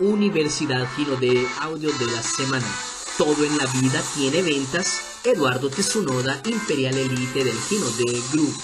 [0.00, 2.66] Universidad Giro de Audio de la Semana.
[3.16, 5.20] Todo en la vida tiene ventas.
[5.24, 8.54] Eduardo Tesunoda, Imperial Elite del Gino de Group.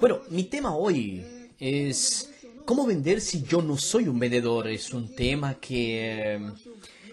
[0.00, 1.24] Bueno, mi tema hoy
[1.60, 2.32] es
[2.64, 4.66] cómo vender si yo no soy un vendedor.
[4.66, 6.50] Es un tema que,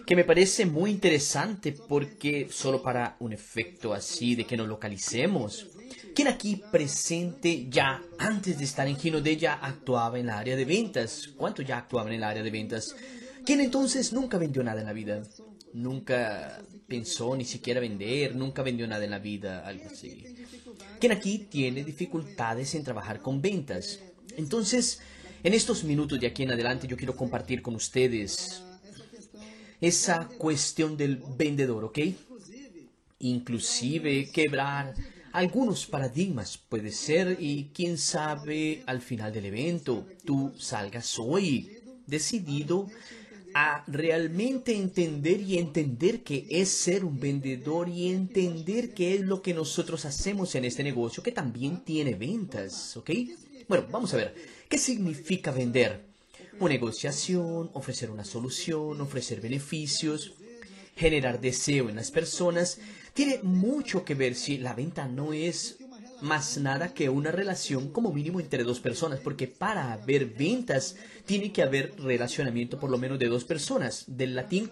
[0.04, 5.68] que me parece muy interesante porque solo para un efecto así de que nos localicemos.
[6.18, 10.56] ¿Quién aquí presente ya antes de estar en Gino de ya actuaba en el área
[10.56, 11.28] de ventas?
[11.36, 12.96] ¿Cuánto ya actuaba en el área de ventas?
[13.46, 15.22] ¿Quién entonces nunca vendió nada en la vida?
[15.74, 20.24] Nunca pensó ni siquiera vender, nunca vendió nada en la vida, algo así.
[20.98, 24.00] ¿Quién aquí tiene dificultades en trabajar con ventas?
[24.36, 24.98] Entonces,
[25.44, 28.64] en estos minutos de aquí en adelante yo quiero compartir con ustedes
[29.80, 32.00] esa cuestión del vendedor, ¿ok?
[33.20, 34.96] Inclusive quebrar
[35.38, 42.88] algunos paradigmas puede ser y quién sabe al final del evento tú salgas hoy decidido
[43.54, 49.40] a realmente entender y entender qué es ser un vendedor y entender qué es lo
[49.40, 53.10] que nosotros hacemos en este negocio que también tiene ventas, ¿ok?
[53.68, 54.34] Bueno, vamos a ver,
[54.68, 56.04] ¿qué significa vender?
[56.58, 60.32] Una negociación, ofrecer una solución, ofrecer beneficios,
[60.96, 62.80] generar deseo en las personas,
[63.18, 65.78] tiene mucho que ver si la venta no es
[66.20, 70.94] más nada que una relación como mínimo entre dos personas, porque para haber ventas
[71.26, 74.04] tiene que haber relacionamiento por lo menos de dos personas.
[74.06, 74.70] Del latín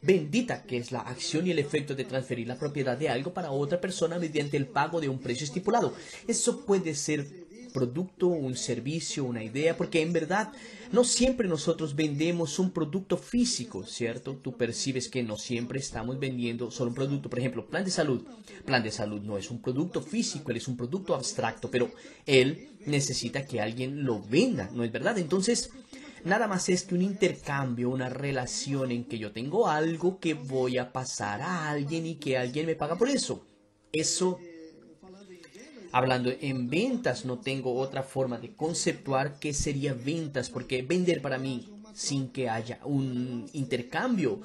[0.00, 3.50] bendita, que es la acción y el efecto de transferir la propiedad de algo para
[3.50, 5.92] otra persona mediante el pago de un precio estipulado.
[6.28, 10.52] Eso puede ser producto, un servicio, una idea, porque en verdad
[10.92, 14.36] no siempre nosotros vendemos un producto físico, ¿cierto?
[14.36, 17.28] Tú percibes que no siempre estamos vendiendo solo un producto.
[17.28, 18.22] Por ejemplo, plan de salud.
[18.64, 21.90] Plan de salud no es un producto físico, él es un producto abstracto, pero
[22.26, 25.18] él necesita que alguien lo venda, ¿no es verdad?
[25.18, 25.70] Entonces,
[26.24, 30.78] nada más es que un intercambio, una relación en que yo tengo algo que voy
[30.78, 33.44] a pasar a alguien y que alguien me paga por eso.
[33.92, 34.38] Eso
[35.92, 41.38] Hablando en ventas, no tengo otra forma de conceptuar qué sería ventas, porque vender para
[41.38, 44.40] mí, sin que haya un intercambio,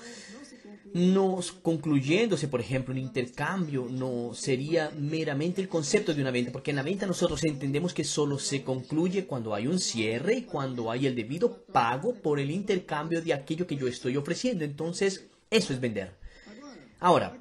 [0.93, 6.69] no concluyéndose, por ejemplo, un intercambio, no sería meramente el concepto de una venta, porque
[6.69, 10.91] en la venta nosotros entendemos que solo se concluye cuando hay un cierre y cuando
[10.91, 14.63] hay el debido pago por el intercambio de aquello que yo estoy ofreciendo.
[14.63, 16.15] Entonces, eso es vender.
[16.99, 17.37] Ahora,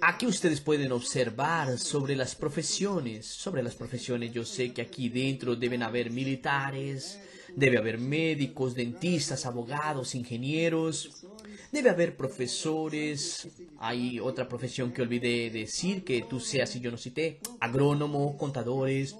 [0.00, 3.26] Aquí ustedes pueden observar sobre las profesiones.
[3.26, 7.18] Sobre las profesiones yo sé que aquí dentro deben haber militares,
[7.54, 11.24] debe haber médicos, dentistas, abogados, ingenieros,
[11.72, 13.48] debe haber profesores.
[13.78, 17.40] Hay otra profesión que olvidé decir que tú seas y yo no cité.
[17.60, 19.16] Agrónomo, contadores,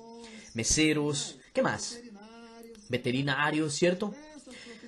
[0.55, 1.39] meseros.
[1.53, 2.01] ¿Qué más?
[2.89, 4.15] Veterinarios, ¿cierto?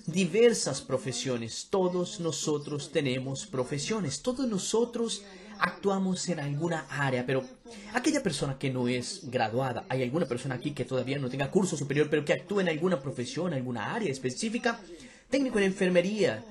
[0.09, 1.67] Diversas profesiones.
[1.69, 4.23] Todos nosotros tenemos profesiones.
[4.23, 5.23] Todos nosotros
[5.59, 7.45] actuamos en alguna área, pero
[7.93, 11.77] aquella persona que no es graduada, hay alguna persona aquí que todavía no tenga curso
[11.77, 14.81] superior, pero que actúa en alguna profesión, alguna área específica,
[15.29, 16.43] técnico en enfermería,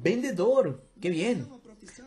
[0.00, 1.48] vendedor, qué bien.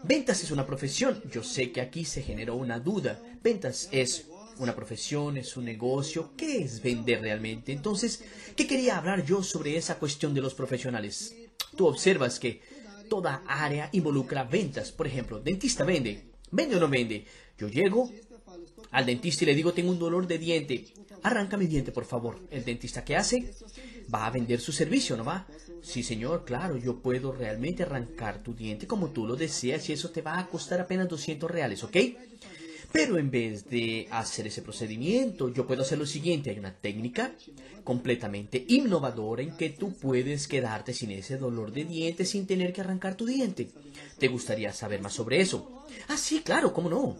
[0.02, 3.20] Ventas es una profesión, yo sé que aquí se generó una duda.
[3.44, 4.28] Ventas es
[4.58, 7.72] una profesión, es un negocio, ¿qué es vender realmente?
[7.72, 8.24] Entonces,
[8.56, 11.36] ¿qué quería hablar yo sobre esa cuestión de los profesionales?
[11.76, 12.62] Tú observas que
[13.10, 14.92] toda área involucra ventas.
[14.92, 17.26] Por ejemplo, dentista vende, ¿Vende o no vende?
[17.58, 18.10] Yo llego
[18.92, 20.86] al dentista y le digo, tengo un dolor de diente.
[21.24, 22.40] Arranca mi diente, por favor.
[22.52, 23.54] El dentista, ¿qué hace?
[24.14, 25.48] Va a vender su servicio, ¿no va?
[25.82, 30.12] Sí, señor, claro, yo puedo realmente arrancar tu diente como tú lo deseas y eso
[30.12, 31.98] te va a costar apenas 200 reales, ¿ok?
[32.96, 36.50] Pero en vez de hacer ese procedimiento, yo puedo hacer lo siguiente.
[36.50, 37.36] Hay una técnica
[37.84, 42.80] completamente innovadora en que tú puedes quedarte sin ese dolor de diente sin tener que
[42.80, 43.68] arrancar tu diente.
[44.18, 45.86] ¿Te gustaría saber más sobre eso?
[46.08, 47.18] Ah, sí, claro, ¿cómo no?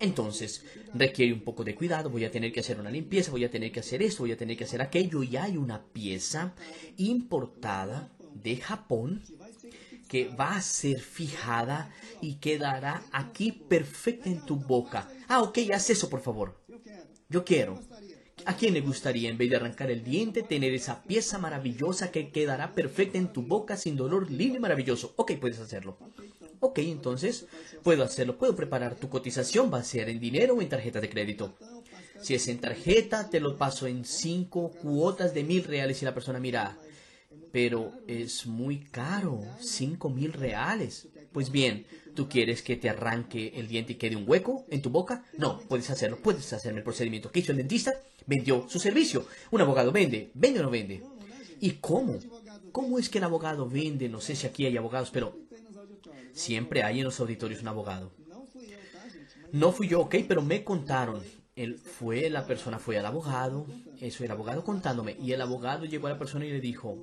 [0.00, 3.50] Entonces, requiere un poco de cuidado, voy a tener que hacer una limpieza, voy a
[3.50, 6.52] tener que hacer esto, voy a tener que hacer aquello, y hay una pieza
[6.96, 9.22] importada de Japón
[10.08, 15.08] que va a ser fijada y quedará aquí perfecta en tu boca.
[15.28, 16.60] Ah, ok, haz eso, por favor.
[17.28, 17.80] Yo quiero.
[18.44, 22.30] ¿A quién le gustaría, en vez de arrancar el diente, tener esa pieza maravillosa que
[22.30, 25.14] quedará perfecta en tu boca sin dolor, lindo y maravilloso?
[25.16, 25.98] Ok, puedes hacerlo.
[26.60, 27.46] Ok, entonces,
[27.82, 28.38] puedo hacerlo.
[28.38, 31.56] Puedo preparar tu cotización, va a ser en dinero o en tarjeta de crédito.
[32.20, 36.14] Si es en tarjeta, te lo paso en cinco cuotas de mil reales y la
[36.14, 36.78] persona mira,
[37.52, 41.08] pero es muy caro, cinco mil reales.
[41.32, 44.90] Pues bien, ¿tú quieres que te arranque el diente y quede un hueco en tu
[44.90, 45.24] boca?
[45.36, 47.30] No, puedes hacerlo, puedes hacerme el procedimiento.
[47.30, 47.92] ¿Qué hizo el dentista?
[48.26, 49.26] Vendió su servicio.
[49.50, 51.02] Un abogado vende, ¿vende o no vende?
[51.60, 52.18] ¿Y cómo?
[52.76, 54.06] ¿cómo es que el abogado vende?
[54.06, 55.34] No sé si aquí hay abogados, pero
[56.34, 58.12] siempre hay en los auditorios un abogado.
[59.50, 61.22] No fui yo, ok, pero me contaron.
[61.56, 63.66] Él fue, la persona fue al abogado,
[63.98, 67.02] eso, el abogado contándome, y el abogado llegó a la persona y le dijo,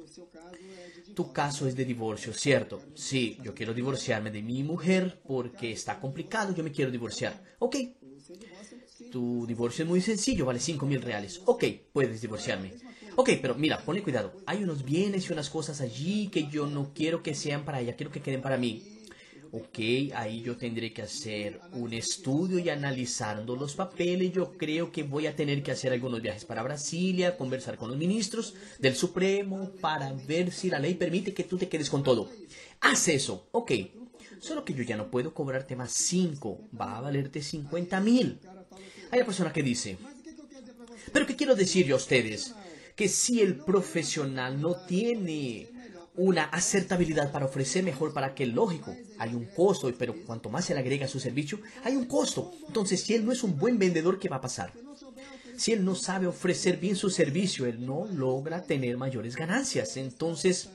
[1.15, 2.79] tu caso es de divorcio, ¿cierto?
[2.93, 7.43] Sí, yo quiero divorciarme de mi mujer porque está complicado, yo me quiero divorciar.
[7.57, 7.77] Ok,
[9.11, 11.41] tu divorcio es muy sencillo, vale 5 mil reales.
[11.45, 12.73] Ok, puedes divorciarme.
[13.15, 16.93] Ok, pero mira, pone cuidado, hay unos bienes y unas cosas allí que yo no
[16.93, 18.83] quiero que sean para ella, quiero que queden para mí
[19.55, 19.79] ok,
[20.15, 25.27] ahí yo tendré que hacer un estudio y analizando los papeles, yo creo que voy
[25.27, 30.11] a tener que hacer algunos viajes para Brasilia, conversar con los ministros del Supremo para
[30.11, 32.31] ver si la ley permite que tú te quedes con todo.
[32.81, 33.71] Haz eso, ok.
[34.39, 38.39] Solo que yo ya no puedo cobrarte más 5, va a valerte 50 mil.
[39.11, 39.97] Hay una persona que dice,
[41.11, 42.55] pero ¿qué quiero decir yo a ustedes?
[42.95, 45.72] Que si el profesional no tiene
[46.15, 50.73] una acertabilidad para ofrecer mejor para que lógico hay un costo pero cuanto más se
[50.73, 52.53] le agrega a su servicio hay un costo.
[52.67, 54.71] Entonces si él no es un buen vendedor qué va a pasar
[55.57, 59.97] si él no sabe ofrecer bien su servicio él no logra tener mayores ganancias.
[59.97, 60.69] Entonces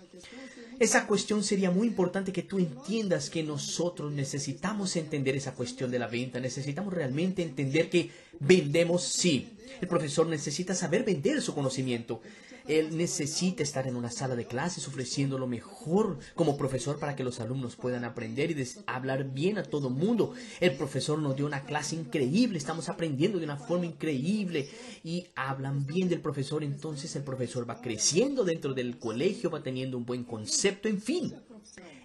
[0.81, 6.01] esa cuestión sería muy importante que tú entiendas que nosotros necesitamos entender esa cuestión de
[6.01, 9.51] la venta necesitamos realmente entender que vendemos sí.
[9.81, 12.21] El profesor necesita saber vender su conocimiento
[12.69, 17.25] él necesita estar en una sala de clases ofreciendo lo mejor como profesor para que
[17.25, 20.35] los alumnos puedan aprender y hablar bien a todo mundo.
[20.61, 24.69] El profesor nos dio una clase increíble, estamos aprendiendo de una forma increíble
[25.03, 29.97] y hablan bien del profesor, entonces el profesor va creciendo dentro del colegio, va teniendo
[29.97, 31.35] un buen concepto, en fin.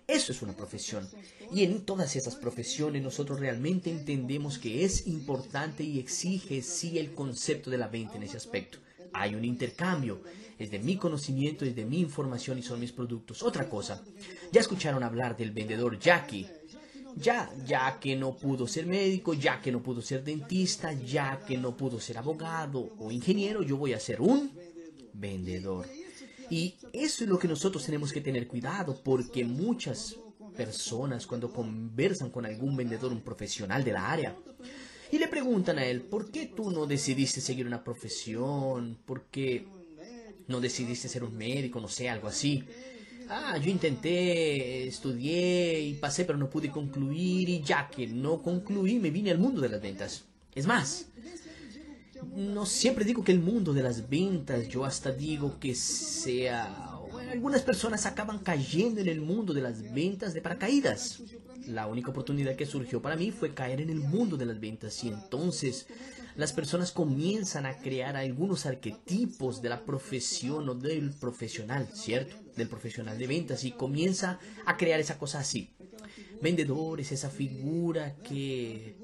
[0.07, 1.07] Eso es una profesión.
[1.53, 7.13] Y en todas esas profesiones nosotros realmente entendemos que es importante y exige sí el
[7.13, 8.79] concepto de la venta en ese aspecto.
[9.13, 10.21] Hay un intercambio
[10.57, 13.43] es de mi conocimiento, es de mi información y son mis productos.
[13.43, 14.03] Otra cosa,
[14.51, 16.47] ya escucharon hablar del vendedor Jackie.
[17.15, 21.57] Ya, ya que no pudo ser médico, ya que no pudo ser dentista, ya que
[21.57, 24.51] no pudo ser abogado o ingeniero, yo voy a ser un
[25.13, 25.87] vendedor.
[26.49, 30.17] Y eso es lo que nosotros tenemos que tener cuidado porque muchas
[30.57, 34.35] personas cuando conversan con algún vendedor, un profesional de la área,
[35.11, 38.97] y le preguntan a él, ¿por qué tú no decidiste seguir una profesión?
[39.05, 39.67] ¿Por qué
[40.47, 42.63] no decidiste ser un médico, no sé, algo así.
[43.29, 48.99] Ah, yo intenté, estudié y pasé, pero no pude concluir y ya que no concluí
[48.99, 50.25] me vine al mundo de las ventas.
[50.53, 51.07] Es más,
[52.35, 56.89] no siempre digo que el mundo de las ventas, yo hasta digo que sea...
[57.31, 61.21] Algunas personas acaban cayendo en el mundo de las ventas de paracaídas.
[61.67, 65.03] La única oportunidad que surgió para mí fue caer en el mundo de las ventas
[65.03, 65.87] y entonces
[66.35, 72.35] las personas comienzan a crear algunos arquetipos de la profesión o del profesional, ¿cierto?
[72.55, 75.75] Del profesional de ventas y comienza a crear esa cosa así.
[76.41, 78.97] Vendedores, esa figura que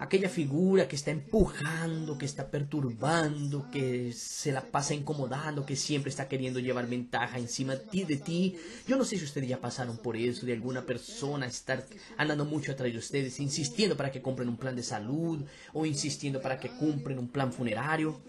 [0.00, 6.08] aquella figura que está empujando, que está perturbando, que se la pasa incomodando, que siempre
[6.08, 8.56] está queriendo llevar ventaja encima de ti.
[8.88, 11.84] Yo no sé si ustedes ya pasaron por eso, de alguna persona estar
[12.16, 15.44] andando mucho atrás de ustedes, insistiendo para que compren un plan de salud
[15.74, 18.22] o insistiendo para que compren un plan funerario.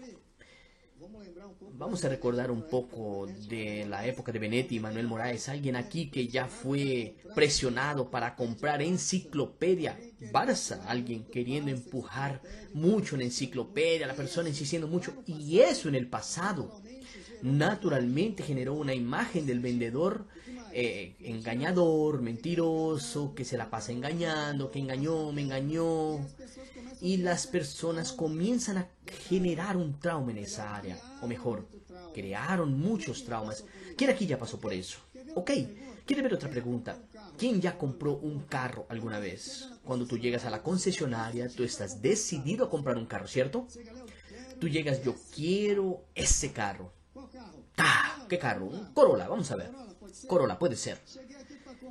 [1.74, 6.10] Vamos a recordar un poco de la época de Benetti y Manuel Moraes, alguien aquí
[6.10, 9.98] que ya fue presionado para comprar enciclopedia
[10.32, 12.42] Barça, alguien queriendo empujar
[12.74, 16.80] mucho en enciclopedia, la persona insistiendo mucho, y eso en el pasado
[17.42, 20.26] naturalmente generó una imagen del vendedor
[20.72, 26.18] eh, engañador, mentiroso, que se la pasa engañando, que engañó, me engañó,
[27.00, 28.88] y las personas comienzan a
[29.28, 31.68] generar un trauma en esa área, o mejor,
[32.14, 33.64] crearon muchos traumas.
[33.96, 34.98] ¿Quién aquí ya pasó por eso?
[35.34, 35.50] Ok,
[36.06, 36.98] ¿quiere ver otra pregunta?
[37.38, 39.68] ¿Quién ya compró un carro alguna vez?
[39.84, 43.66] Cuando tú llegas a la concesionaria, tú estás decidido a comprar un carro, ¿cierto?
[44.60, 46.92] Tú llegas, yo quiero ese carro.
[47.78, 48.66] Ah, ¿qué carro?
[48.66, 49.70] Un Corolla, vamos a ver.
[50.26, 51.00] Corolla, puede ser.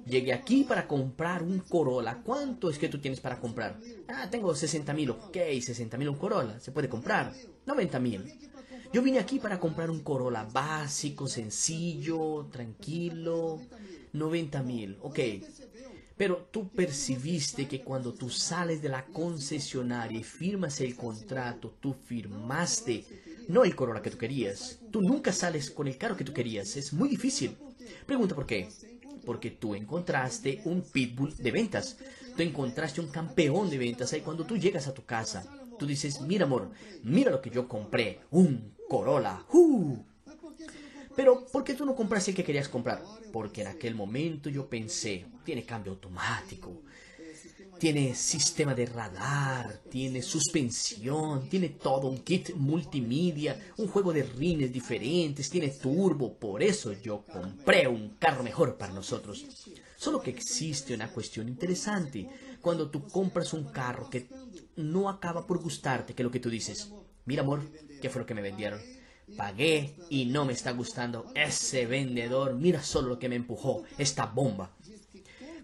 [0.05, 2.21] Llegué aquí para comprar un Corolla.
[2.23, 3.79] ¿Cuánto es que tú tienes para comprar?
[4.07, 5.11] Ah, tengo 60 mil.
[5.11, 6.59] Ok, 60 mil un Corolla.
[6.59, 7.33] Se puede comprar.
[7.65, 8.49] 90 mil.
[8.93, 13.61] Yo vine aquí para comprar un Corolla básico, sencillo, tranquilo.
[14.13, 14.97] 90 mil.
[15.01, 15.19] Ok.
[16.17, 21.93] Pero tú percibiste que cuando tú sales de la concesionaria y firmas el contrato, tú
[21.93, 23.05] firmaste
[23.47, 24.79] no el Corolla que tú querías.
[24.91, 26.75] Tú nunca sales con el carro que tú querías.
[26.77, 27.57] Es muy difícil.
[28.05, 28.69] Pregunta por qué
[29.25, 31.97] porque tú encontraste un pitbull de ventas.
[32.35, 34.13] Tú encontraste un campeón de ventas.
[34.13, 35.45] Ahí cuando tú llegas a tu casa,
[35.77, 36.71] tú dices, mira amor,
[37.03, 39.45] mira lo que yo compré, un Corolla.
[39.53, 39.97] ¡Uh!
[41.15, 43.03] Pero, ¿por qué tú no compraste el que querías comprar?
[43.33, 46.83] Porque en aquel momento yo pensé, tiene cambio automático,
[47.81, 54.71] tiene sistema de radar, tiene suspensión, tiene todo, un kit multimedia, un juego de rines
[54.71, 56.37] diferentes, tiene turbo.
[56.37, 59.43] Por eso yo compré un carro mejor para nosotros.
[59.97, 62.29] Solo que existe una cuestión interesante.
[62.61, 64.29] Cuando tú compras un carro que
[64.75, 66.91] no acaba por gustarte, que lo que tú dices,
[67.25, 67.63] mira amor,
[67.99, 68.79] ¿qué fue lo que me vendieron?
[69.35, 74.27] Pagué y no me está gustando ese vendedor, mira solo lo que me empujó, esta
[74.27, 74.71] bomba.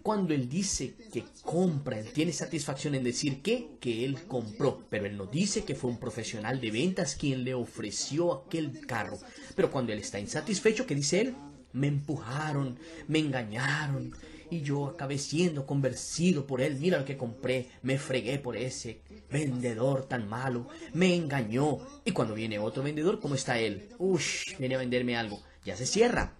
[0.08, 5.04] Cuando él dice que compra, él tiene satisfacción en decir que, que él compró, pero
[5.04, 9.18] él no dice que fue un profesional de ventas quien le ofreció aquel carro.
[9.54, 11.36] Pero cuando él está insatisfecho, ¿qué dice él?
[11.74, 14.14] Me empujaron, me engañaron
[14.50, 16.78] y yo acabé siendo convencido por él.
[16.80, 21.80] Mira lo que compré, me fregué por ese vendedor tan malo, me engañó.
[22.06, 23.90] Y cuando viene otro vendedor, ¿cómo está él?
[23.98, 25.42] Ush, viene a venderme algo.
[25.66, 26.38] Ya se cierra.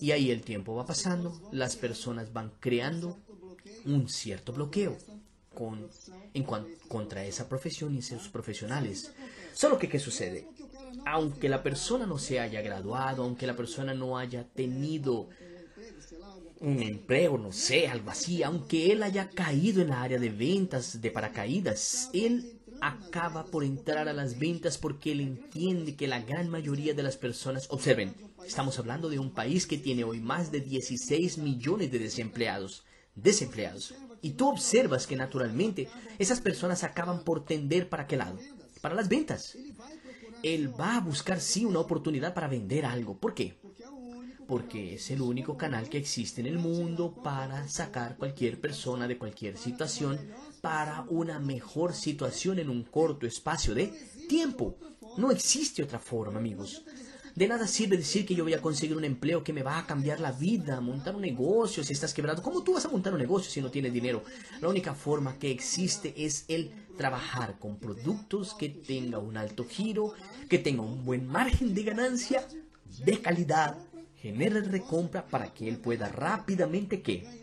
[0.00, 3.18] Y ahí el tiempo va pasando, las personas van creando
[3.84, 4.96] un cierto bloqueo
[5.54, 5.88] con,
[6.34, 6.44] en
[6.88, 9.12] contra esa profesión y sus profesionales.
[9.54, 10.46] Solo que, ¿qué sucede?
[11.06, 15.28] Aunque la persona no se haya graduado, aunque la persona no haya tenido
[16.60, 21.00] un empleo, no sé, algo así, aunque él haya caído en la área de ventas
[21.00, 26.50] de paracaídas, él acaba por entrar a las ventas porque él entiende que la gran
[26.50, 28.12] mayoría de las personas, observen,
[28.44, 32.84] estamos hablando de un país que tiene hoy más de 16 millones de desempleados,
[33.14, 33.94] desempleados.
[34.20, 38.38] Y tú observas que naturalmente esas personas acaban por tender para qué lado?
[38.80, 39.56] Para las ventas.
[40.42, 43.16] Él va a buscar sí una oportunidad para vender algo.
[43.16, 43.56] ¿Por qué?
[44.48, 49.16] porque es el único canal que existe en el mundo para sacar cualquier persona de
[49.16, 50.18] cualquier situación
[50.62, 53.92] para una mejor situación en un corto espacio de
[54.28, 54.78] tiempo.
[55.18, 56.84] No existe otra forma, amigos.
[57.34, 59.86] De nada sirve decir que yo voy a conseguir un empleo que me va a
[59.86, 62.42] cambiar la vida, montar un negocio si estás quebrado.
[62.42, 64.22] ¿Cómo tú vas a montar un negocio si no tienes dinero?
[64.60, 70.12] La única forma que existe es el trabajar con productos que tenga un alto giro,
[70.48, 72.46] que tenga un buen margen de ganancia,
[73.04, 73.78] de calidad,
[74.16, 77.41] genere recompra para que él pueda rápidamente ¿qué?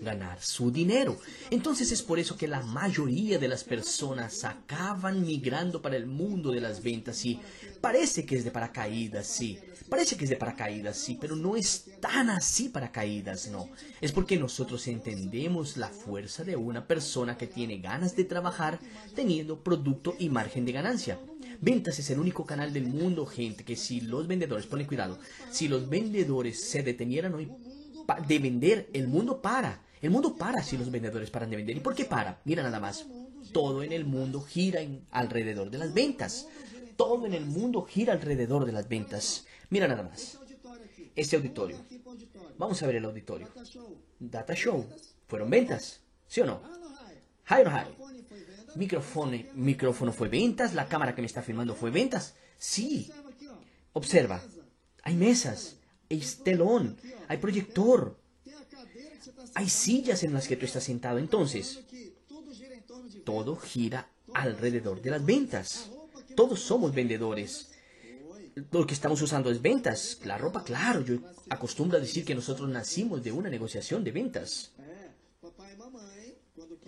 [0.00, 1.18] Ganar su dinero.
[1.50, 6.50] Entonces es por eso que la mayoría de las personas acaban migrando para el mundo
[6.50, 7.40] de las ventas y
[7.80, 9.58] parece que es de paracaídas, sí.
[9.88, 13.68] Parece que es de paracaídas, sí, pero no es tan así paracaídas, no.
[14.00, 18.78] Es porque nosotros entendemos la fuerza de una persona que tiene ganas de trabajar
[19.16, 21.18] teniendo producto y margen de ganancia.
[21.60, 25.18] Ventas es el único canal del mundo, gente, que si los vendedores, ponen cuidado,
[25.50, 27.50] si los vendedores se detenieran hoy
[28.26, 29.82] de vender, el mundo para.
[30.00, 31.76] El mundo para si los vendedores paran de vender.
[31.76, 32.40] ¿Y por qué para?
[32.44, 33.06] Mira nada más.
[33.52, 34.80] Todo en el mundo gira
[35.10, 36.48] alrededor de las ventas.
[36.96, 39.46] Todo en el mundo gira alrededor de las ventas.
[39.68, 40.38] Mira nada más.
[41.14, 41.76] Este auditorio.
[42.56, 43.48] Vamos a ver el auditorio.
[44.18, 44.86] Data Show.
[45.26, 46.00] ¿Fueron ventas?
[46.26, 46.60] ¿Sí o no?
[47.44, 47.96] ¿High o high?
[48.76, 52.36] Micrófono, micrófono fue ventas, la cámara que me está filmando fue ventas.
[52.56, 53.10] Sí.
[53.92, 54.40] Observa,
[55.02, 55.76] hay mesas,
[56.08, 58.19] hay telón, hay proyector,
[59.54, 61.18] hay sillas en las que tú estás sentado.
[61.18, 61.80] Entonces,
[63.24, 65.90] todo gira alrededor de las ventas.
[66.34, 67.70] Todos somos vendedores.
[68.70, 70.18] Lo que estamos usando es ventas.
[70.24, 74.72] La ropa, claro, yo acostumbro a decir que nosotros nacimos de una negociación de ventas.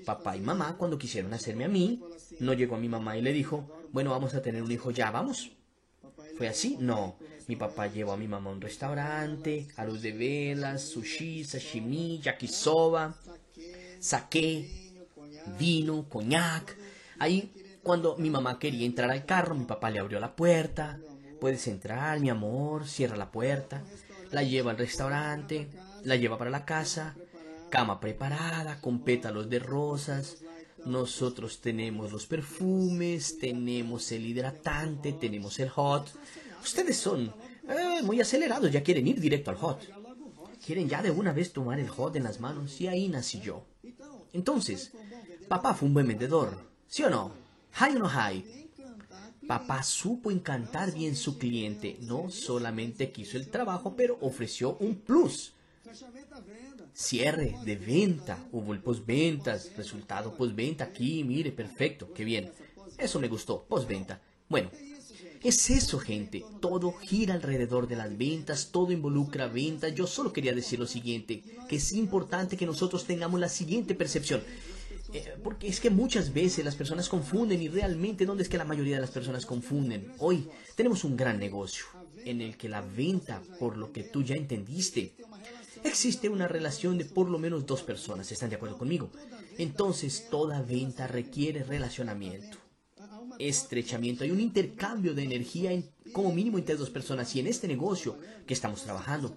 [0.05, 2.03] Papá y mamá, cuando quisieron hacerme a mí,
[2.41, 5.11] no llegó a mi mamá y le dijo, bueno, vamos a tener un hijo ya,
[5.11, 5.53] vamos.
[6.37, 6.77] ¿Fue así?
[6.81, 7.17] No.
[7.49, 12.21] Mi papá llevó a mi mamá a un restaurante, a luz de velas, sushi, sashimi,
[12.21, 13.15] yakisoba,
[13.99, 14.69] sake,
[15.59, 16.77] vino, coñac.
[17.19, 20.99] Ahí, cuando mi mamá quería entrar al carro, mi papá le abrió la puerta.
[21.41, 23.83] Puedes entrar, mi amor, cierra la puerta.
[24.31, 25.69] La lleva al restaurante,
[26.05, 27.17] la lleva para la casa,
[27.71, 30.39] cama preparada con pétalos de rosas.
[30.85, 36.09] Nosotros tenemos los perfumes, tenemos el hidratante, tenemos el hot.
[36.63, 37.33] Ustedes son
[37.69, 39.81] eh, muy acelerados, ya quieren ir directo al hot.
[40.65, 43.65] Quieren ya de una vez tomar el hot en las manos y ahí nací yo.
[44.33, 44.93] Entonces,
[45.49, 46.59] papá fue un buen vendedor,
[46.89, 47.33] ¿sí o no?
[47.73, 48.45] ¿High o no high?
[49.47, 55.53] Papá supo encantar bien su cliente, no solamente quiso el trabajo, pero ofreció un plus
[56.95, 62.51] cierre de venta, hubo el postventas, resultado postventa aquí, mire, perfecto, qué bien.
[62.99, 64.21] Eso me gustó, postventa.
[64.49, 64.71] Bueno,
[65.43, 66.45] es eso, gente.
[66.61, 69.95] Todo gira alrededor de las ventas, todo involucra ventas.
[69.95, 74.43] Yo solo quería decir lo siguiente, que es importante que nosotros tengamos la siguiente percepción.
[75.13, 78.65] Eh, porque es que muchas veces las personas confunden y realmente, ¿dónde es que la
[78.65, 80.13] mayoría de las personas confunden?
[80.19, 81.85] Hoy tenemos un gran negocio.
[82.25, 85.13] en el que la venta, por lo que tú ya entendiste,
[85.85, 88.31] existe una relación de por lo menos dos personas.
[88.31, 89.11] ¿Están de acuerdo conmigo?
[89.59, 92.59] Entonces toda venta requiere relacionamiento,
[93.39, 94.25] estrechamiento.
[94.25, 98.19] Hay un intercambio de energía en, como mínimo entre dos personas y en este negocio
[98.47, 99.37] que estamos trabajando.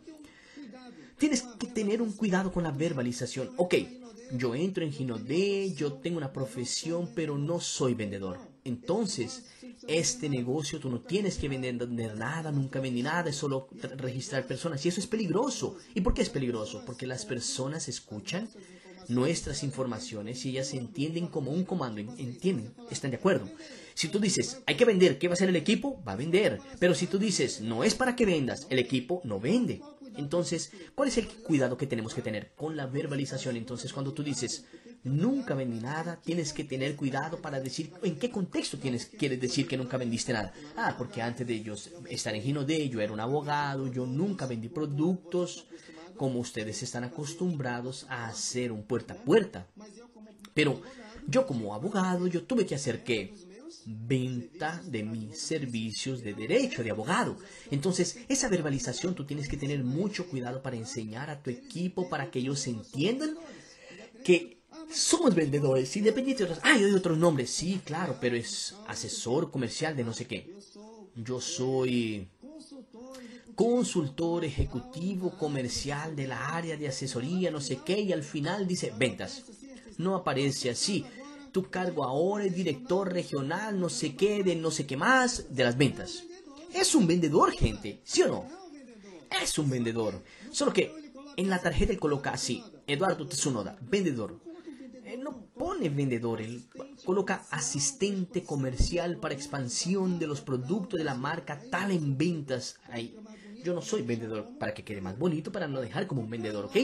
[1.18, 3.52] Tienes que tener un cuidado con la verbalización.
[3.58, 3.75] Ok,
[4.34, 8.55] yo entro en Ginodé, yo tengo una profesión, pero no soy vendedor.
[8.66, 9.46] Entonces,
[9.88, 11.76] este negocio tú no tienes que vender
[12.18, 13.68] nada, nunca vendí nada, es solo
[13.98, 14.84] registrar personas.
[14.86, 15.78] Y eso es peligroso.
[15.94, 16.84] ¿Y por qué es peligroso?
[16.84, 18.50] Porque las personas escuchan
[19.08, 23.48] nuestras informaciones y ellas se entienden como un comando, entienden, están de acuerdo.
[23.94, 26.02] Si tú dices, hay que vender, ¿qué va a hacer el equipo?
[26.04, 26.60] Va a vender.
[26.80, 29.82] Pero si tú dices, no es para que vendas, el equipo no vende.
[30.18, 33.58] Entonces, ¿cuál es el cuidado que tenemos que tener con la verbalización?
[33.58, 34.66] Entonces, cuando tú dices,
[35.06, 39.68] nunca vendí nada, tienes que tener cuidado para decir en qué contexto tienes, quieres decir
[39.68, 40.54] que nunca vendiste nada.
[40.76, 44.46] Ah, porque antes de ellos estar en Gino de yo era un abogado, yo nunca
[44.46, 45.68] vendí productos
[46.18, 49.68] como ustedes están acostumbrados a hacer un puerta a puerta.
[50.54, 50.82] Pero
[51.28, 53.34] yo como abogado, yo tuve que hacer qué?
[53.86, 57.38] venta de mis servicios de derecho, de abogado.
[57.70, 62.32] Entonces, esa verbalización tú tienes que tener mucho cuidado para enseñar a tu equipo, para
[62.32, 63.38] que ellos entiendan
[64.24, 64.55] que
[64.92, 66.68] somos vendedores, independientemente de.
[66.70, 67.50] Ah, yo doy otros nombres.
[67.50, 70.56] Sí, claro, pero es asesor comercial de no sé qué.
[71.15, 72.27] Yo soy
[73.56, 78.94] consultor ejecutivo comercial de la área de asesoría, no sé qué, y al final dice
[78.98, 79.44] ventas.
[79.98, 81.06] No aparece así.
[81.51, 85.63] Tu cargo ahora es director regional, no sé qué, de no sé qué más, de
[85.63, 86.24] las ventas.
[86.74, 88.46] Es un vendedor, gente, ¿sí o no?
[89.42, 90.22] Es un vendedor.
[90.51, 90.92] Solo que
[91.38, 94.38] en la tarjeta él coloca así, Eduardo Tsunoda, vendedor.
[95.75, 96.63] Pone vendedor, él
[97.03, 102.79] coloca asistente comercial para expansión de los productos de la marca tal en ventas.
[102.90, 103.14] Ahí.
[103.61, 106.66] Yo no soy vendedor para que quede más bonito, para no dejar como un vendedor,
[106.66, 106.77] ¿ok?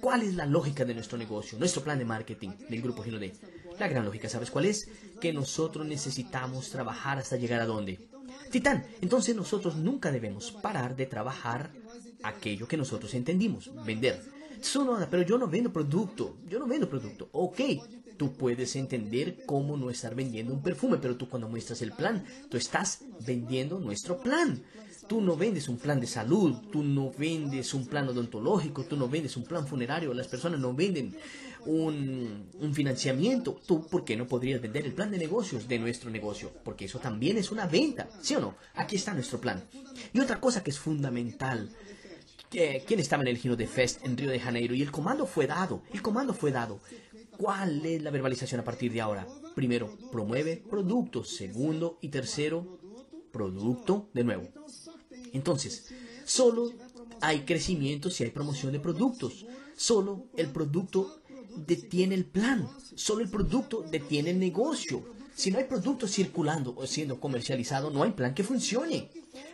[0.00, 3.34] ¿Cuál es la lógica de nuestro negocio, nuestro plan de marketing del grupo Gino D?
[3.80, 4.88] La gran lógica, ¿sabes cuál es?
[5.20, 8.06] Que nosotros necesitamos trabajar hasta llegar a dónde.
[8.52, 11.72] Titán, entonces nosotros nunca debemos parar de trabajar
[12.22, 14.22] aquello que nosotros entendimos, vender.
[14.60, 17.28] Sonora, pero yo no vendo producto, yo no vendo producto.
[17.32, 17.60] Ok,
[18.16, 22.24] tú puedes entender cómo no estar vendiendo un perfume, pero tú cuando muestras el plan,
[22.48, 24.62] tú estás vendiendo nuestro plan.
[25.08, 29.08] Tú no vendes un plan de salud, tú no vendes un plan odontológico, tú no
[29.08, 31.16] vendes un plan funerario, las personas no venden
[31.66, 33.60] un, financiamiento.
[33.66, 36.52] ¿Tú por qué no podrías vender el plan de negocios de nuestro negocio?
[36.64, 38.54] Porque eso también es una venta, ¿sí o no?
[38.74, 39.62] Aquí está nuestro plan.
[40.12, 41.68] Y otra cosa que es fundamental,
[42.52, 44.74] ¿quién estaba en el Gino de Fest en Río de Janeiro?
[44.74, 46.80] Y el comando fue dado, el comando fue dado.
[47.38, 49.26] ¿Cuál es la verbalización a partir de ahora?
[49.54, 51.30] Primero, promueve productos.
[51.30, 52.78] Segundo y tercero,
[53.32, 54.48] producto de nuevo.
[55.32, 55.92] Entonces,
[56.24, 56.70] solo
[57.20, 59.46] hay crecimiento si hay promoción de productos.
[59.74, 61.22] Solo el producto
[61.56, 62.68] detiene el plan.
[62.94, 65.02] Solo el producto detiene el negocio.
[65.34, 69.10] Si no hay producto circulando o siendo comercializado, no hay plan que funcione.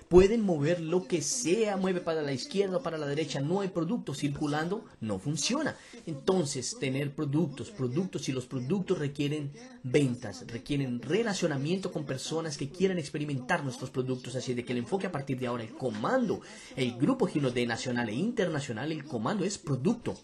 [0.09, 3.68] Pueden mover lo que sea, mueve para la izquierda o para la derecha, no hay
[3.68, 5.77] producto circulando, no funciona.
[6.07, 12.99] Entonces, tener productos, productos y los productos requieren ventas, requieren relacionamiento con personas que quieran
[12.99, 14.35] experimentar nuestros productos.
[14.35, 16.40] Así de que el enfoque a partir de ahora, el comando,
[16.75, 20.16] el grupo Gino de nacional e internacional, el comando es producto.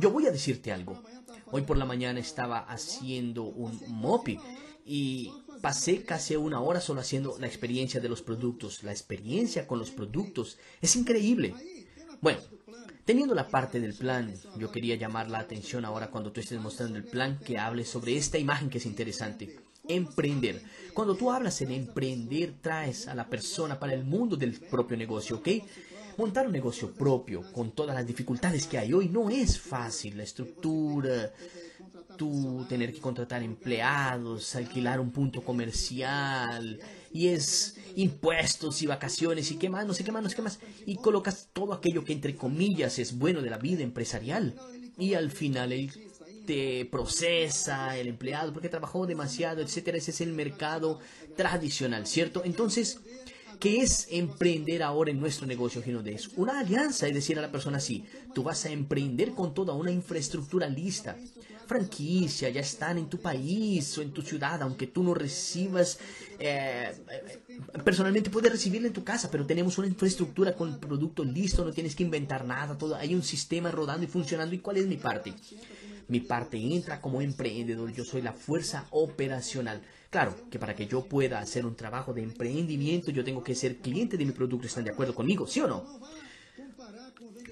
[0.00, 1.00] Yo voy a decirte algo.
[1.50, 4.38] Hoy por la mañana estaba haciendo un MOPI
[4.84, 8.82] y pasé casi una hora solo haciendo la experiencia de los productos.
[8.82, 11.54] La experiencia con los productos es increíble.
[12.20, 12.40] Bueno,
[13.04, 16.98] teniendo la parte del plan, yo quería llamar la atención ahora cuando tú estés mostrando
[16.98, 19.60] el plan que hables sobre esta imagen que es interesante.
[19.86, 20.62] Emprender.
[20.92, 25.36] Cuando tú hablas en emprender, traes a la persona para el mundo del propio negocio,
[25.36, 25.48] ¿ok?
[26.18, 30.16] Montar un negocio propio con todas las dificultades que hay hoy no es fácil.
[30.16, 31.32] La estructura,
[32.18, 36.78] tú tener que contratar empleados, alquilar un punto comercial,
[37.10, 40.42] y es impuestos y vacaciones y qué más, no sé qué más, no sé qué
[40.42, 44.54] más, y colocas todo aquello que entre comillas es bueno de la vida empresarial,
[44.98, 45.90] y al final él
[46.44, 50.98] te procesa el empleado porque trabajó demasiado, etcétera, ese es el mercado
[51.36, 52.42] tradicional, ¿cierto?
[52.44, 53.00] Entonces,
[53.58, 57.78] ¿Qué es emprender ahora en nuestro negocio, Es Una alianza, es decir, a la persona
[57.78, 61.16] así, tú vas a emprender con toda una infraestructura lista.
[61.68, 65.98] Franquicia, ya están en tu país o en tu ciudad, aunque tú no recibas,
[66.38, 66.92] eh,
[67.84, 71.72] personalmente puedes recibirla en tu casa, pero tenemos una infraestructura con el producto listo, no
[71.72, 74.54] tienes que inventar nada, todo, hay un sistema rodando y funcionando.
[74.54, 75.34] ¿Y cuál es mi parte?
[76.08, 79.82] Mi parte entra como emprendedor, yo soy la fuerza operacional.
[80.10, 83.76] Claro que para que yo pueda hacer un trabajo de emprendimiento, yo tengo que ser
[83.76, 84.66] cliente de mi producto.
[84.66, 85.46] ¿Están de acuerdo conmigo?
[85.46, 85.84] ¿Sí o no?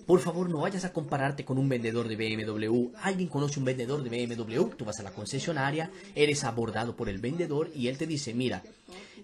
[0.07, 2.91] Por favor, no vayas a compararte con un vendedor de BMW.
[3.03, 7.19] Alguien conoce un vendedor de BMW, tú vas a la concesionaria, eres abordado por el
[7.19, 8.63] vendedor y él te dice, mira,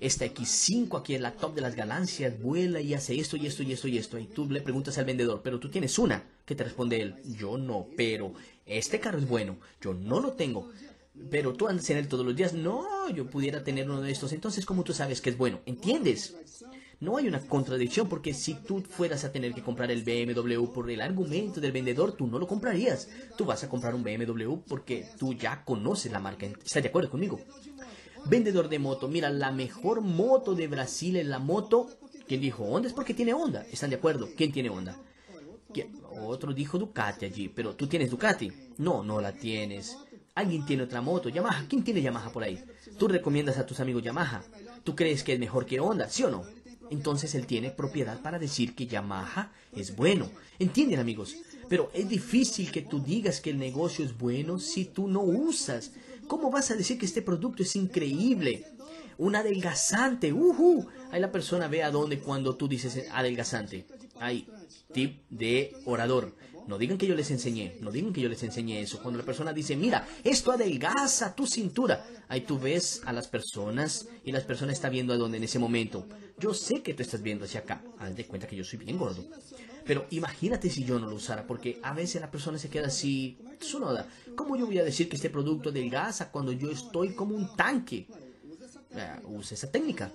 [0.01, 3.63] esta X5 aquí en la top de las ganancias vuela y hace esto y esto
[3.63, 4.19] y esto y esto.
[4.19, 6.25] Y tú le preguntas al vendedor, pero tú tienes una.
[6.45, 7.15] ¿Qué te responde él?
[7.39, 8.33] Yo no, pero
[8.67, 9.59] este carro es bueno.
[9.81, 10.69] Yo no lo tengo.
[11.31, 12.55] Pero tú andas en él todos los días.
[12.55, 14.33] No, yo pudiera tener uno de estos.
[14.33, 15.61] Entonces, ¿cómo tú sabes que es bueno?
[15.65, 16.35] ¿Entiendes?
[17.03, 20.89] No hay una contradicción porque si tú fueras a tener que comprar el BMW por
[20.89, 23.09] el argumento del vendedor, tú no lo comprarías.
[23.37, 26.47] Tú vas a comprar un BMW porque tú ya conoces la marca.
[26.47, 27.41] ¿Estás de acuerdo conmigo?
[28.27, 31.91] Vendedor de moto, mira, la mejor moto de Brasil es la moto.
[32.29, 32.87] ¿Quién dijo Honda?
[32.87, 33.67] Es porque tiene Honda.
[33.73, 34.29] ¿Están de acuerdo?
[34.37, 34.97] ¿Quién tiene Honda?
[36.21, 38.53] Otro dijo Ducati allí, pero tú tienes Ducati.
[38.79, 39.99] No, no la tienes.
[40.37, 41.67] Alguien tiene otra moto, Yamaha.
[41.69, 42.63] ¿Quién tiene Yamaha por ahí?
[42.97, 44.45] Tú recomiendas a tus amigos Yamaha.
[44.85, 46.09] ¿Tú crees que es mejor que Honda?
[46.09, 46.45] ¿Sí o no?
[46.93, 50.31] Entonces él tiene propiedad para decir que Yamaha es bueno.
[50.59, 51.37] ¿Entienden amigos?
[51.69, 55.93] Pero es difícil que tú digas que el negocio es bueno si tú no usas.
[56.29, 58.67] ¿Cómo vas a decir que este producto es increíble?
[59.17, 63.87] Un adelgazante, uh, Ahí la persona ve a dónde cuando tú dices adelgazante.
[64.21, 64.47] Hay
[64.93, 66.35] tip de orador.
[66.67, 69.01] No digan que yo les enseñé, no digan que yo les enseñé eso.
[69.01, 74.09] Cuando la persona dice, mira, esto adelgaza tu cintura, ahí tú ves a las personas
[74.25, 76.07] y las personas están viendo a dónde en ese momento.
[76.39, 77.83] Yo sé que tú estás viendo hacia acá.
[77.99, 79.25] Haz de cuenta que yo soy bien gordo.
[79.85, 83.39] Pero imagínate si yo no lo usara, porque a veces la persona se queda así,
[83.61, 84.09] sonoda.
[84.37, 88.07] ¿Cómo yo voy a decir que este producto adelgaza cuando yo estoy como un tanque?
[89.25, 90.11] Usa esa técnica,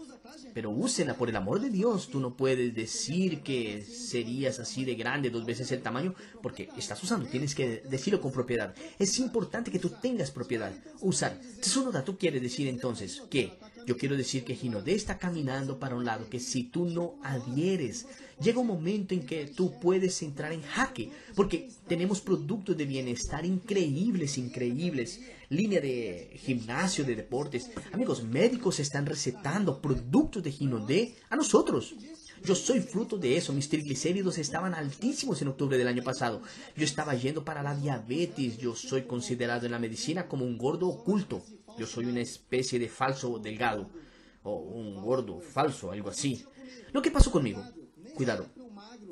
[0.53, 2.09] pero úsela por el amor de Dios.
[2.09, 7.01] Tú no puedes decir que serías así de grande, dos veces el tamaño, porque estás
[7.03, 7.27] usando.
[7.27, 8.73] Tienes que decirlo con propiedad.
[8.99, 10.73] Es importante que tú tengas propiedad.
[11.01, 11.39] Usar.
[11.59, 16.05] Tsunoda, tú quieres decir entonces que yo quiero decir que Ginodé está caminando para un
[16.05, 18.05] lado, que si tú no adhieres,
[18.39, 23.45] llega un momento en que tú puedes entrar en jaque, porque tenemos productos de bienestar
[23.45, 27.71] increíbles, increíbles, línea de gimnasio, de deportes.
[27.91, 31.95] Amigos, médicos están recetando productos de Ginodé a nosotros.
[32.43, 33.51] Yo soy fruto de eso.
[33.51, 36.41] Mis triglicéridos estaban altísimos en octubre del año pasado.
[36.75, 38.57] Yo estaba yendo para la diabetes.
[38.57, 41.43] Yo soy considerado en la medicina como un gordo oculto.
[41.79, 43.89] Yo soy una especie de falso delgado.
[44.43, 46.45] O un gordo falso, algo así.
[46.93, 47.63] Lo que pasó conmigo.
[48.17, 48.47] Cuidado.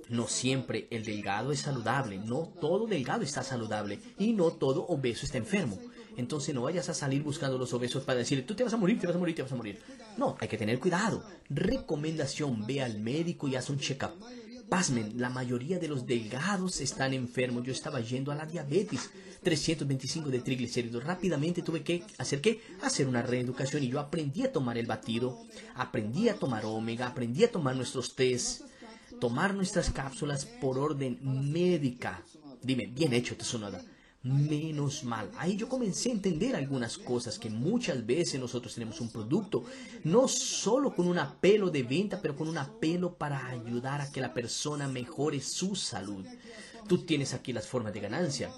[0.10, 2.18] No siempre el delgado es saludable.
[2.18, 4.00] No todo delgado está saludable.
[4.18, 5.78] Y no todo obeso está enfermo.
[6.18, 9.00] Entonces no vayas a salir buscando los obesos para decir, tú te vas a morir,
[9.00, 9.80] te vas a morir, te vas a morir.
[10.18, 11.24] No, hay que tener cuidado.
[11.52, 14.14] Recomendación, ve al médico y haz un check-up.
[14.70, 17.64] Pasmen, la mayoría de los delgados están enfermos.
[17.64, 19.12] Yo estaba yendo a la diabetes,
[19.44, 21.04] 325 de triglicéridos.
[21.04, 22.60] Rápidamente tuve que hacer qué?
[22.82, 27.44] Hacer una reeducación y yo aprendí a tomar el batido, aprendí a tomar omega, aprendí
[27.44, 28.64] a tomar nuestros test,
[29.20, 31.20] tomar nuestras cápsulas por orden
[31.52, 32.24] médica.
[32.62, 33.84] Dime, bien hecho, Tsunada
[34.26, 35.30] menos mal.
[35.38, 39.64] Ahí yo comencé a entender algunas cosas que muchas veces nosotros tenemos un producto,
[40.04, 44.22] no solo con un apelo de venta, pero con un apelo para ayudar a que
[44.22, 46.26] la persona mejore su salud.
[46.88, 48.52] Tú tienes aquí las formas de ganancia.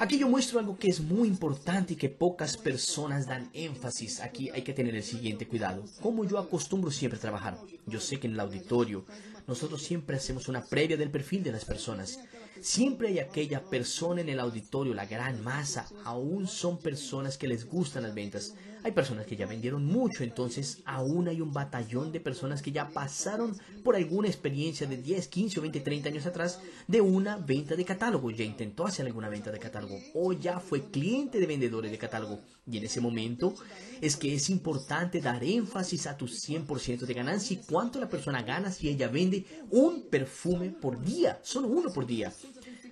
[0.00, 4.20] Aquí yo muestro algo que es muy importante y que pocas personas dan énfasis.
[4.20, 5.84] Aquí hay que tener el siguiente cuidado.
[6.00, 7.58] Como yo acostumbro siempre a trabajar.
[7.86, 9.04] Yo sé que en el auditorio
[9.46, 12.18] nosotros siempre hacemos una previa del perfil de las personas.
[12.62, 17.66] Siempre hay aquella persona en el auditorio, la gran masa, aún son personas que les
[17.66, 18.54] gustan las ventas.
[18.82, 22.88] Hay personas que ya vendieron mucho, entonces aún hay un batallón de personas que ya
[22.88, 27.76] pasaron por alguna experiencia de 10, 15 o 20, 30 años atrás de una venta
[27.76, 28.30] de catálogo.
[28.30, 32.40] Ya intentó hacer alguna venta de catálogo o ya fue cliente de vendedores de catálogo.
[32.66, 33.54] Y en ese momento
[34.00, 38.42] es que es importante dar énfasis a tu 100% de ganancia y cuánto la persona
[38.42, 42.32] gana si ella vende un perfume por día, solo uno por día.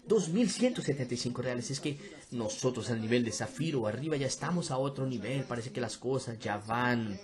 [0.09, 1.71] 2.175 reales.
[1.71, 1.99] Es que
[2.31, 5.45] nosotros al nivel de Zafiro arriba ya estamos a otro nivel.
[5.45, 7.19] Parece que las cosas ya van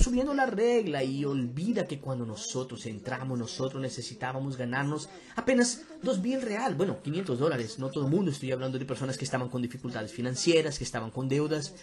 [0.00, 6.74] subiendo la regla y olvida que cuando nosotros entramos, nosotros necesitábamos ganarnos apenas 2.000 real.
[6.74, 7.78] Bueno, 500 dólares.
[7.78, 8.30] No todo el mundo.
[8.30, 11.74] Estoy hablando de personas que estaban con dificultades financieras, que estaban con deudas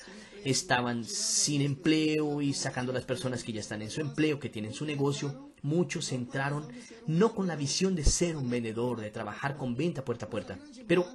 [0.43, 4.49] estaban sin empleo y sacando a las personas que ya están en su empleo, que
[4.49, 6.67] tienen su negocio, muchos entraron
[7.07, 10.57] no con la visión de ser un vendedor, de trabajar con venta puerta a puerta,
[10.87, 11.05] pero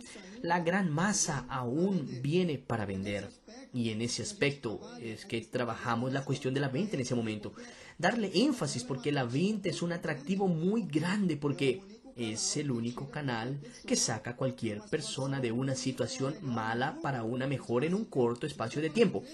[0.43, 3.31] la gran masa aún viene para vender.
[3.75, 7.53] Y en ese aspecto es que trabajamos la cuestión de la venta en ese momento.
[7.99, 11.83] Darle énfasis porque la venta es un atractivo muy grande porque
[12.17, 17.49] es el único canal que saca a cualquier persona de una situación mala para una
[17.49, 19.25] mejor en un corto espacio de tiempo.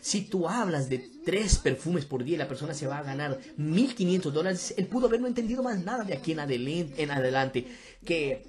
[0.00, 3.40] Si tú hablas de tres perfumes por día y la persona se va a ganar
[3.58, 7.66] 1.500 dólares, él pudo haber no entendido más nada de aquí en adelante, en adelante
[8.04, 8.46] que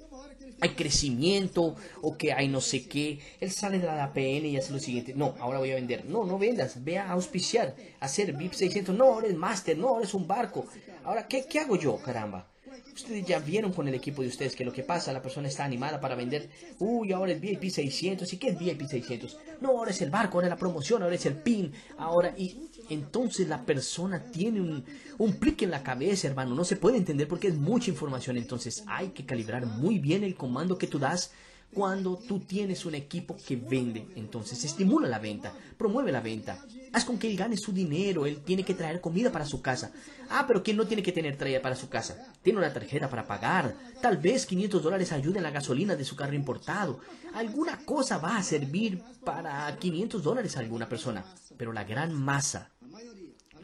[0.60, 3.18] hay crecimiento o que hay no sé qué.
[3.40, 5.14] Él sale de la APN y hace lo siguiente.
[5.14, 6.04] No, ahora voy a vender.
[6.06, 6.84] No, no vendas.
[6.84, 8.94] Ve a auspiciar, hacer VIP 600.
[8.94, 9.76] No, eres máster.
[9.78, 10.66] No, eres un barco.
[11.04, 12.46] Ahora, ¿qué, ¿qué hago yo, caramba?
[12.94, 15.64] Ustedes ya vieron con el equipo de ustedes que lo que pasa, la persona está
[15.64, 16.50] animada para vender.
[16.78, 18.32] Uy, ahora es VIP 600.
[18.32, 19.38] ¿Y qué es VIP 600?
[19.60, 21.72] No, ahora es el barco, ahora es la promoción, ahora es el PIN.
[21.98, 24.84] Ahora, y entonces la persona tiene un,
[25.18, 26.54] un plique en la cabeza, hermano.
[26.54, 28.36] No se puede entender porque es mucha información.
[28.36, 31.32] Entonces hay que calibrar muy bien el comando que tú das
[31.72, 34.06] cuando tú tienes un equipo que vende.
[34.16, 36.64] Entonces estimula la venta, promueve la venta.
[36.92, 39.92] Haz con que él gane su dinero, él tiene que traer comida para su casa.
[40.28, 42.32] Ah, pero ¿quién no tiene que tener traída para su casa?
[42.42, 43.76] Tiene una tarjeta para pagar.
[44.02, 47.00] Tal vez 500 dólares ayuden la gasolina de su carro importado.
[47.34, 51.24] Alguna cosa va a servir para 500 dólares a alguna persona.
[51.56, 52.70] Pero la gran masa,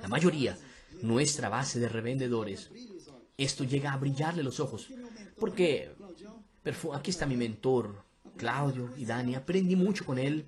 [0.01, 0.57] la mayoría,
[1.03, 2.71] nuestra base de revendedores,
[3.37, 4.88] esto llega a brillarle los ojos.
[5.38, 5.96] Porque
[6.94, 8.02] aquí está mi mentor,
[8.37, 9.35] Claudio y Dani.
[9.35, 10.46] Aprendí mucho con él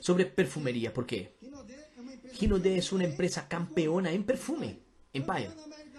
[0.00, 0.92] sobre perfumería.
[0.92, 1.34] ¿Por qué?
[2.38, 4.78] Hinode es una empresa campeona en perfume,
[5.12, 5.50] Empire.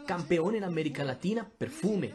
[0.07, 2.13] Campeón en América Latina, perfume.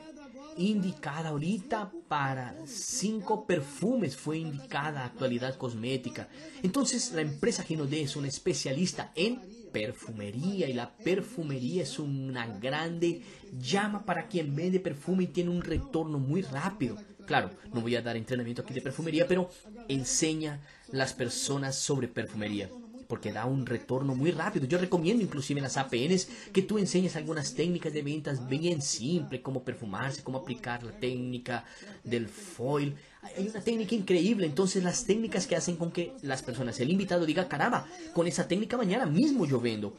[0.59, 6.28] Indicada ahorita para cinco perfumes, fue indicada actualidad cosmética.
[6.62, 13.22] Entonces, la empresa Hinode es una especialista en perfumería y la perfumería es una grande
[13.59, 16.96] llama para quien vende perfume y tiene un retorno muy rápido.
[17.27, 19.51] Claro, no voy a dar entrenamiento aquí de perfumería, pero
[19.89, 20.61] enseña
[20.93, 22.71] las personas sobre perfumería
[23.07, 24.67] porque da un retorno muy rápido.
[24.67, 29.62] Yo recomiendo inclusive las APNs que tú enseñes algunas técnicas de ventas bien simples, cómo
[29.62, 31.65] perfumarse, cómo aplicar la técnica
[32.05, 32.97] del foil.
[33.23, 37.27] Hay una técnica increíble, entonces las técnicas que hacen con que las personas, el invitado
[37.27, 39.97] diga, caramba, con esa técnica mañana mismo yo vendo.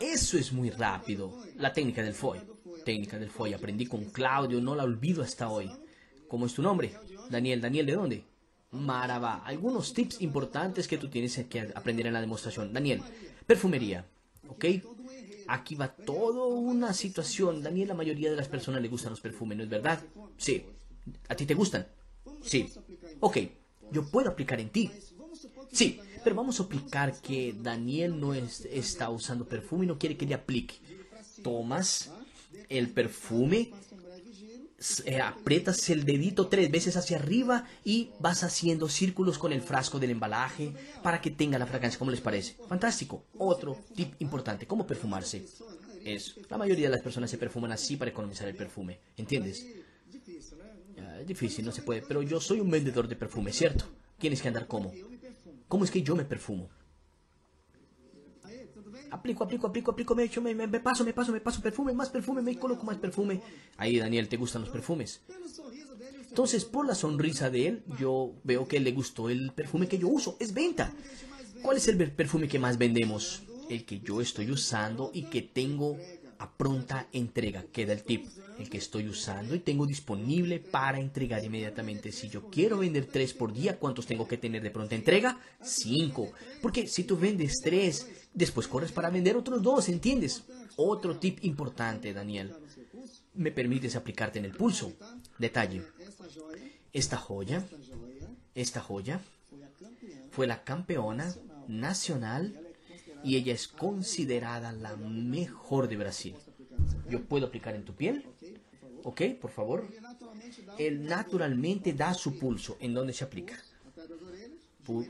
[0.00, 2.42] Eso es muy rápido, la técnica del foil.
[2.84, 5.70] Técnica del foil, aprendí con Claudio, no la olvido hasta hoy.
[6.28, 6.92] ¿Cómo es tu nombre?
[7.30, 8.24] Daniel, Daniel, ¿de dónde?
[8.70, 9.42] Maraba.
[9.44, 12.72] Algunos tips importantes que tú tienes que aprender en la demostración.
[12.72, 13.02] Daniel,
[13.46, 14.06] perfumería.
[14.48, 14.64] ¿Ok?
[15.46, 17.62] Aquí va toda una situación.
[17.62, 20.02] Daniel, la mayoría de las personas le gustan los perfumes, ¿no es verdad?
[20.36, 20.64] Sí.
[21.28, 21.86] ¿A ti te gustan?
[22.42, 22.70] Sí.
[23.20, 23.38] Ok.
[23.90, 24.90] Yo puedo aplicar en ti.
[25.72, 26.00] Sí.
[26.22, 30.34] Pero vamos a aplicar que Daniel no está usando perfume y no quiere que le
[30.34, 30.74] aplique.
[31.42, 32.10] Tomas
[32.68, 33.70] el perfume
[35.04, 39.98] eh, aprietas el dedito tres veces hacia arriba y vas haciendo círculos con el frasco
[39.98, 41.98] del embalaje para que tenga la fragancia.
[41.98, 42.56] ¿Cómo les parece?
[42.68, 43.24] Fantástico.
[43.38, 45.44] Otro tip importante, ¿cómo perfumarse?
[46.04, 49.00] Es, la mayoría de las personas se perfuman así para economizar el perfume.
[49.16, 49.66] ¿Entiendes?
[51.20, 52.02] es difícil, no se puede.
[52.02, 53.84] Pero yo soy un vendedor de perfume, ¿cierto?
[54.18, 54.92] Tienes que andar como.
[55.66, 56.68] ¿Cómo es que yo me perfumo?
[59.10, 62.42] Aplico, aplico, aplico, aplico, me, echo, me, paso, me paso, me paso perfume, más perfume,
[62.42, 63.40] me coloco más perfume.
[63.76, 65.22] Ahí, Daniel, ¿te gustan los perfumes?
[66.28, 70.08] Entonces, por la sonrisa de él, yo veo que le gustó el perfume que yo
[70.08, 70.36] uso.
[70.38, 70.92] Es venta.
[71.62, 73.42] ¿Cuál es el perfume que más vendemos?
[73.68, 75.98] El que yo estoy usando y que tengo
[76.38, 77.64] a pronta entrega.
[77.72, 78.26] Queda el tip.
[78.58, 82.10] El que estoy usando y tengo disponible para entregar inmediatamente.
[82.10, 85.38] Si yo quiero vender tres por día, ¿cuántos tengo que tener de pronta entrega?
[85.62, 86.32] Cinco.
[86.60, 90.42] Porque si tú vendes tres, después corres para vender otros dos, ¿entiendes?
[90.76, 92.52] Otro tip importante, Daniel.
[93.34, 94.92] Me permites aplicarte en el pulso.
[95.38, 95.82] Detalle.
[96.92, 97.64] Esta joya,
[98.54, 99.20] esta joya
[100.32, 101.32] fue la campeona
[101.68, 102.67] nacional
[103.22, 106.34] y ella es considerada la mejor de Brasil.
[107.08, 108.24] Yo puedo aplicar en tu piel,
[109.04, 109.22] ¿ok?
[109.40, 109.88] Por favor.
[110.78, 112.76] Él naturalmente da su pulso.
[112.80, 113.56] ¿En dónde se aplica?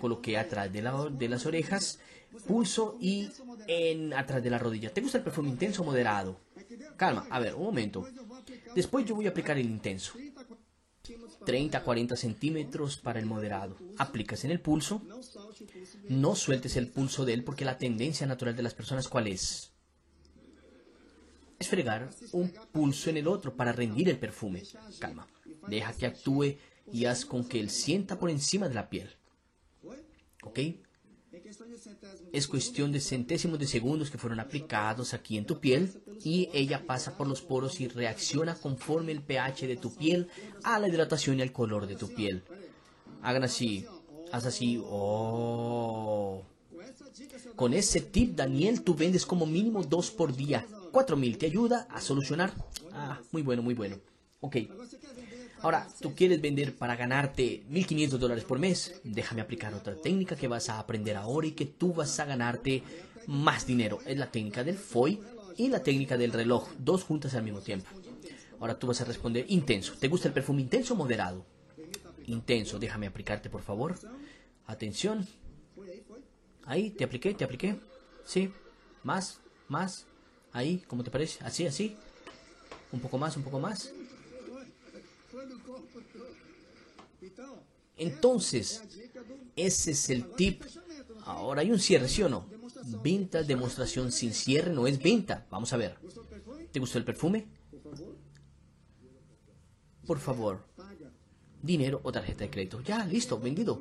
[0.00, 2.00] Coloqué atrás de, la, de las orejas,
[2.46, 3.30] pulso y
[3.66, 4.92] en atrás de la rodilla.
[4.92, 6.40] ¿Te gusta el perfume intenso o moderado?
[6.96, 8.06] Calma, a ver, un momento.
[8.74, 10.14] Después yo voy a aplicar el intenso.
[11.44, 13.76] 30 a 40 centímetros para el moderado.
[13.98, 15.02] Aplicas en el pulso.
[16.08, 19.72] No sueltes el pulso de él porque la tendencia natural de las personas, ¿cuál es?
[21.58, 24.62] Es fregar un pulso en el otro para rendir el perfume.
[24.98, 25.26] Calma.
[25.68, 26.56] Deja que actúe
[26.92, 29.10] y haz con que él sienta por encima de la piel.
[30.42, 30.60] ¿Ok?
[32.32, 35.92] Es cuestión de centésimos de segundos que fueron aplicados aquí en tu piel
[36.24, 40.28] y ella pasa por los poros y reacciona conforme el pH de tu piel
[40.62, 42.42] a la hidratación y al color de tu piel.
[43.22, 43.86] Hagan así,
[44.32, 46.42] haz así, oh.
[47.56, 50.66] Con ese tip, Daniel, tú vendes como mínimo dos por día.
[50.92, 52.52] Cuatro mil te ayuda a solucionar.
[52.92, 53.96] Ah, muy bueno, muy bueno.
[54.40, 54.56] Ok.
[55.60, 59.00] Ahora, tú quieres vender para ganarte 1.500 dólares por mes.
[59.02, 62.82] Déjame aplicar otra técnica que vas a aprender ahora y que tú vas a ganarte
[63.26, 63.98] más dinero.
[64.06, 65.20] Es la técnica del FOI
[65.56, 67.88] y la técnica del reloj, dos juntas al mismo tiempo.
[68.60, 69.94] Ahora tú vas a responder intenso.
[69.98, 71.44] ¿Te gusta el perfume intenso o moderado?
[72.26, 72.78] Intenso.
[72.78, 73.96] Déjame aplicarte, por favor.
[74.66, 75.26] Atención.
[76.64, 77.80] Ahí, te apliqué, te apliqué.
[78.24, 78.52] Sí.
[79.02, 80.06] Más, más.
[80.52, 81.42] Ahí, ¿cómo te parece?
[81.44, 81.96] Así, así.
[82.92, 83.92] Un poco más, un poco más.
[87.98, 88.82] Entonces,
[89.56, 90.62] ese es el tip.
[91.24, 92.46] Ahora hay un cierre, ¿sí o no?
[93.02, 95.46] Venta, demostración sin cierre no es venta.
[95.50, 95.98] Vamos a ver.
[96.72, 97.46] ¿Te gustó el perfume?
[100.06, 100.64] Por favor.
[101.60, 102.80] Dinero o tarjeta de crédito.
[102.82, 103.80] Ya, listo, vendido.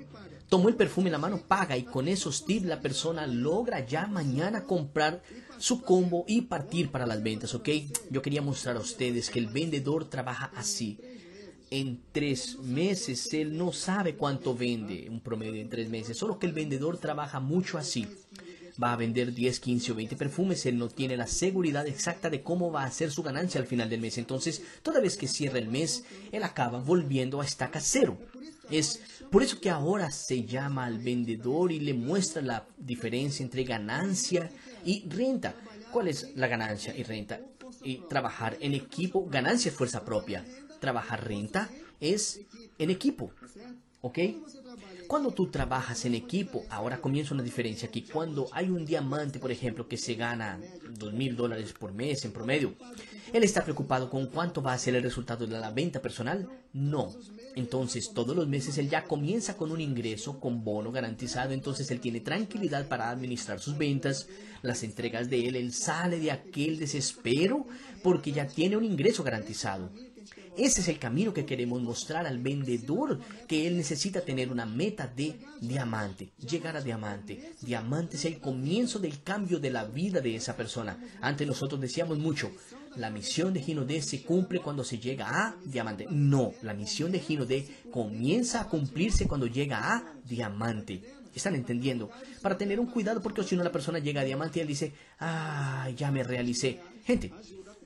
[0.49, 4.07] Tomó el perfume en la mano, paga y con esos tips la persona logra ya
[4.07, 5.21] mañana comprar
[5.57, 7.69] su combo y partir para las ventas, ¿ok?
[8.09, 10.99] Yo quería mostrar a ustedes que el vendedor trabaja así
[11.69, 13.33] en tres meses.
[13.33, 16.17] Él no sabe cuánto vende, un promedio en tres meses.
[16.17, 18.07] Solo que el vendedor trabaja mucho así.
[18.81, 20.65] Va a vender 10, 15 o 20 perfumes.
[20.65, 23.89] Él no tiene la seguridad exacta de cómo va a ser su ganancia al final
[23.89, 24.17] del mes.
[24.17, 28.17] Entonces, toda vez que cierra el mes, él acaba volviendo a estaca cero.
[28.69, 29.01] Es
[29.31, 34.51] por eso que ahora se llama al vendedor y le muestra la diferencia entre ganancia
[34.85, 35.55] y renta.
[35.91, 37.39] ¿Cuál es la ganancia y renta?
[37.83, 40.43] Y trabajar en equipo, ganancia es fuerza propia
[40.79, 42.41] trabajar renta es
[42.77, 43.31] en equipo.
[44.01, 44.19] ¿Ok?
[45.07, 48.01] Cuando tú trabajas en equipo, ahora comienza una diferencia aquí.
[48.01, 50.59] Cuando hay un diamante, por ejemplo, que se gana
[50.99, 52.73] dos mil dólares por mes en promedio,
[53.31, 56.49] ¿él está preocupado con cuánto va a ser el resultado de la venta personal?
[56.73, 57.15] No.
[57.55, 61.53] Entonces, todos los meses él ya comienza con un ingreso con bono garantizado.
[61.53, 64.27] Entonces, él tiene tranquilidad para administrar sus ventas,
[64.61, 65.55] las entregas de él.
[65.55, 67.65] Él sale de aquel desespero
[68.03, 69.89] porque ya tiene un ingreso garantizado.
[70.57, 75.05] Ese es el camino que queremos mostrar al vendedor, que él necesita tener una meta
[75.07, 77.53] de diamante, llegar a diamante.
[77.61, 80.97] Diamante es el comienzo del cambio de la vida de esa persona.
[81.21, 82.51] Antes nosotros decíamos mucho,
[82.95, 86.07] la misión de Gino D se cumple cuando se llega a diamante.
[86.09, 91.03] No, la misión de Gino D comienza a cumplirse cuando llega a diamante.
[91.35, 92.09] ¿Están entendiendo?
[92.41, 94.91] Para tener un cuidado, porque si no la persona llega a diamante y él dice,
[95.19, 96.79] ah, ya me realicé.
[97.05, 97.31] Gente,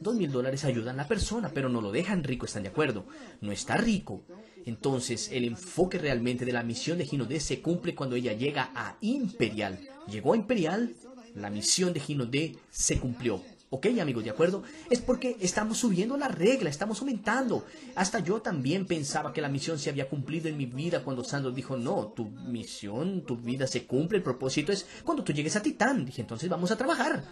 [0.01, 3.05] Dos mil dólares ayudan a la persona, pero no lo dejan rico, ¿están de acuerdo?
[3.39, 4.23] No está rico.
[4.65, 8.71] Entonces, el enfoque realmente de la misión de Gino D se cumple cuando ella llega
[8.73, 9.79] a Imperial.
[10.07, 10.95] Llegó a Imperial,
[11.35, 13.43] la misión de Gino D se cumplió.
[13.69, 14.23] ¿Ok, amigos?
[14.23, 14.63] ¿De acuerdo?
[14.89, 17.63] Es porque estamos subiendo la regla, estamos aumentando.
[17.95, 21.51] Hasta yo también pensaba que la misión se había cumplido en mi vida cuando Sandro
[21.51, 25.61] dijo, no, tu misión, tu vida se cumple, el propósito es cuando tú llegues a
[25.61, 26.05] Titán.
[26.05, 27.23] Dije, entonces vamos a trabajar.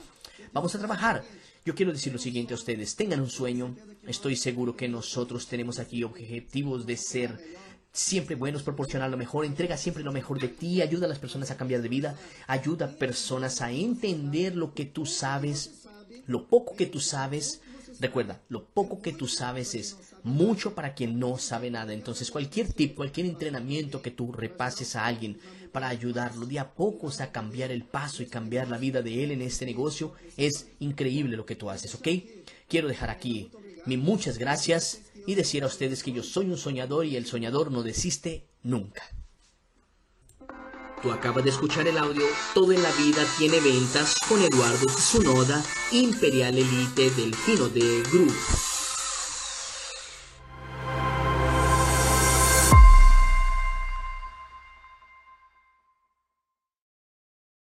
[0.53, 1.23] Vamos a trabajar.
[1.65, 3.75] Yo quiero decir lo siguiente a ustedes, tengan un sueño,
[4.07, 7.39] estoy seguro que nosotros tenemos aquí objetivos de ser
[7.91, 11.51] siempre buenos, proporcionar lo mejor, entrega siempre lo mejor de ti, ayuda a las personas
[11.51, 12.15] a cambiar de vida,
[12.47, 15.85] ayuda a personas a entender lo que tú sabes,
[16.27, 17.61] lo poco que tú sabes,
[17.99, 21.93] Recuerda, lo poco que tú sabes es mucho para quien no sabe nada.
[21.93, 25.37] Entonces, cualquier tip, cualquier entrenamiento que tú repases a alguien
[25.71, 29.31] para ayudarlo de a poco a cambiar el paso y cambiar la vida de él
[29.31, 32.07] en este negocio, es increíble lo que tú haces, ¿ok?
[32.67, 33.51] Quiero dejar aquí
[33.85, 37.71] mi muchas gracias y decir a ustedes que yo soy un soñador y el soñador
[37.71, 39.03] no desiste nunca.
[41.01, 45.63] Tú acabas de escuchar el audio Todo en la vida tiene ventas con Eduardo Tsunoda,
[45.91, 48.35] Imperial Elite del Fino de Group.